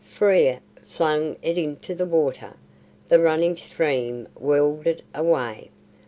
[0.07, 2.55] Frere flung it into the water.
[3.09, 5.69] The running stream whirled it away.